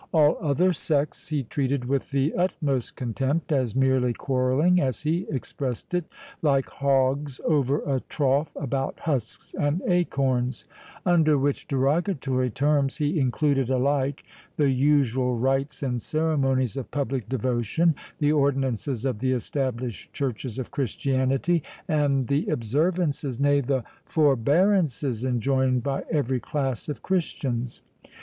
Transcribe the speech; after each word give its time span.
All 0.11 0.35
other 0.41 0.73
sects 0.73 1.27
he 1.27 1.43
treated 1.43 1.85
with 1.85 2.09
the 2.09 2.33
utmost 2.33 2.95
contempt, 2.95 3.51
as 3.51 3.75
merely 3.75 4.13
quarrelling, 4.13 4.81
as 4.81 5.03
he 5.03 5.27
expressed 5.29 5.93
it, 5.93 6.05
like 6.41 6.65
hogs 6.65 7.39
over 7.45 7.81
a 7.83 7.99
trough 8.09 8.49
about 8.55 9.01
husks 9.01 9.53
and 9.53 9.79
acorns; 9.85 10.65
under 11.05 11.37
which 11.37 11.67
derogatory 11.67 12.49
terms, 12.49 12.97
he 12.97 13.19
included 13.19 13.69
alike 13.69 14.23
the 14.55 14.71
usual 14.71 15.37
rites 15.37 15.83
and 15.83 16.01
ceremonies 16.01 16.75
of 16.77 16.89
public 16.89 17.29
devotion, 17.29 17.93
the 18.17 18.31
ordinances 18.31 19.05
of 19.05 19.19
the 19.19 19.33
established 19.33 20.11
churches 20.13 20.57
of 20.57 20.71
Christianity, 20.71 21.61
and 21.87 22.25
the 22.25 22.47
observances, 22.47 23.39
nay, 23.39 23.61
the 23.61 23.83
forbearances, 24.05 25.23
enjoined 25.23 25.83
by 25.83 26.03
every 26.09 26.39
class 26.39 26.89
of 26.89 27.03
Christians. 27.03 27.83